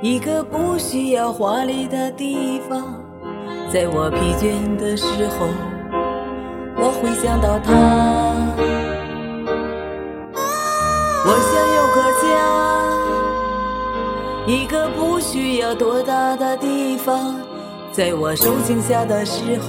[0.00, 3.02] 一个不需要华丽的地方，
[3.68, 5.48] 在我疲倦的时候，
[6.76, 7.74] 我会想到他。
[11.26, 12.30] 我想有个家，
[14.46, 17.34] 一个不需要多大的地方，
[17.90, 19.66] 在我受惊吓的时候，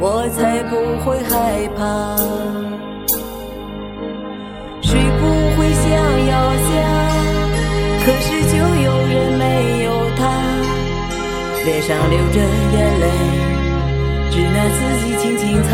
[0.00, 2.16] 我才不会害怕。
[4.80, 5.86] 谁不会想
[6.28, 6.72] 要家？
[8.06, 8.37] 可是
[8.88, 9.44] 有人没
[9.84, 10.20] 有他，
[11.64, 13.06] 脸上流着眼泪，
[14.30, 15.70] 只能自己轻轻擦。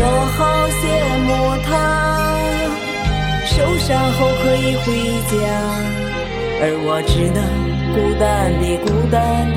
[0.00, 0.02] 我
[0.36, 0.38] 好
[0.78, 0.82] 羡
[1.26, 1.28] 慕
[1.66, 1.70] 他，
[3.44, 4.86] 受伤后可以回
[5.28, 5.36] 家，
[6.62, 7.38] 而我只能
[7.94, 8.24] 孤单
[8.60, 9.16] 地、孤单
[9.52, 9.56] 地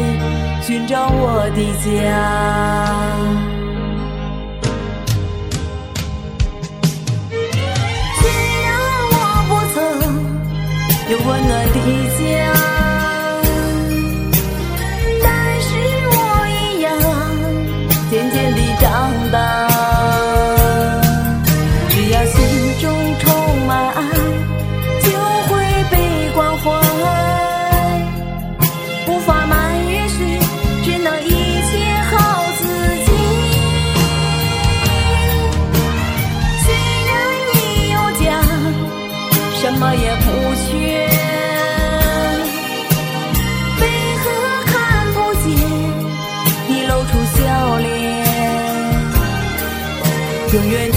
[0.61, 3.60] 寻找我的家。
[11.11, 11.77] 有温暖的
[12.17, 12.53] 家，
[15.21, 15.27] 但
[15.59, 15.69] 是
[16.09, 16.15] 我
[16.47, 16.87] 一样
[18.09, 19.60] 渐渐地长大。
[39.81, 40.25] 么也不
[40.61, 40.69] 缺。
[43.81, 43.83] 为
[44.21, 44.25] 何
[44.67, 44.73] 看
[45.15, 45.45] 不见
[46.69, 47.39] 你露出笑
[47.79, 47.89] 脸？
[50.53, 50.90] 永远。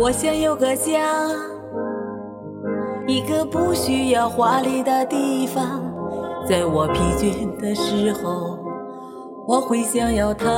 [0.00, 0.98] 我想有个家，
[3.06, 5.82] 一个不需要华丽的地方，
[6.48, 8.58] 在我疲倦的时候，
[9.46, 10.48] 我会想要它。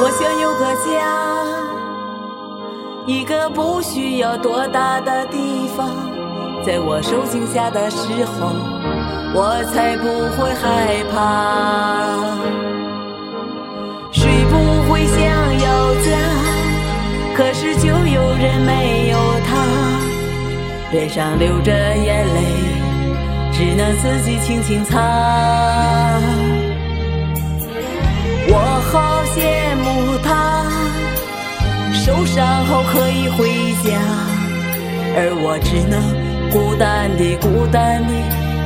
[0.00, 0.94] 我想有个家，
[3.04, 5.88] 一个不需要多大的地方，
[6.64, 8.46] 在我受惊吓的时候，
[9.34, 10.06] 我才不
[10.40, 12.79] 会害怕。
[15.00, 15.18] 谁不会想
[15.60, 16.10] 要家？
[17.36, 19.16] 可是就有人没有
[19.46, 19.50] 他，
[20.92, 22.40] 脸上流着眼泪，
[23.52, 24.98] 只能自己轻轻擦。
[28.52, 28.56] 我
[28.90, 30.64] 好羡慕他，
[31.92, 33.48] 受伤后可以回
[33.82, 33.98] 家，
[35.16, 36.02] 而我只能
[36.50, 38.12] 孤单地、孤单地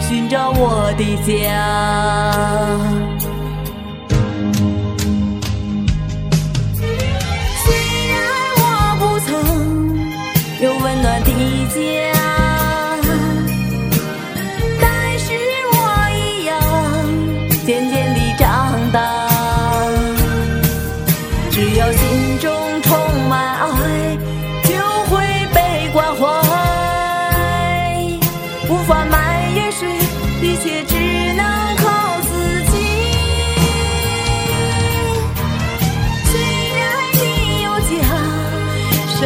[0.00, 1.54] 寻找我的家。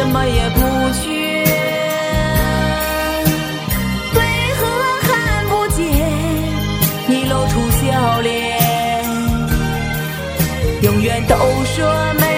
[0.09, 0.59] 什么也不
[0.93, 1.07] 缺，
[4.15, 4.19] 为
[4.57, 4.65] 何
[5.03, 5.85] 看不见
[7.05, 8.57] 你露出笑脸？
[10.81, 11.85] 永远都说
[12.19, 12.28] 没。